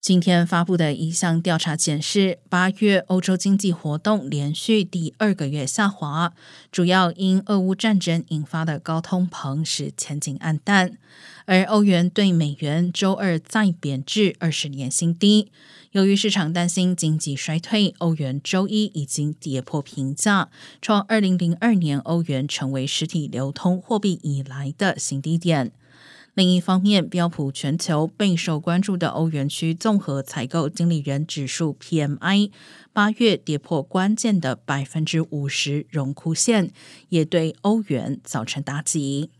[0.00, 6.32] 今天发布的一项调查显示，八月欧洲经济活动连续第二个月下滑，
[6.72, 10.96] 主要因俄乌战争引发的高通膨使前景暗淡。
[11.44, 15.52] 而欧元对美元周二再贬至二十年新低。
[15.92, 20.48] 由于市场担心经济衰退，欧元周一已经跌破平价，
[20.80, 25.72] 创二零零二年欧元成为实体流通货币以来的新低点。
[26.34, 32.50] 另一方面，标普全球备受关注的欧元区综合采购经理人指数 （PMI）
[32.92, 36.70] 八月跌破关键的百分之五十荣枯线，
[37.08, 39.30] 也对欧元造成打击。